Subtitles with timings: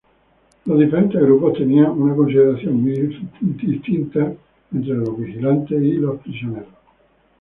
[0.65, 4.33] Los diferentes grupos tenían una consideración muy distinta
[4.73, 6.69] entre los vigilantes y prisioneros.